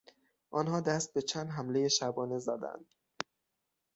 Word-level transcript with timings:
آنها 0.51 0.79
دست 0.81 1.13
به 1.13 1.21
چند 1.21 1.49
حملهی 1.49 1.89
شبانه 1.89 2.39
زدند. 2.39 2.87